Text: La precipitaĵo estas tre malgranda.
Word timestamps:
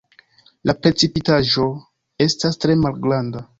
La 0.69 0.73
precipitaĵo 0.85 1.67
estas 2.29 2.61
tre 2.65 2.81
malgranda. 2.87 3.47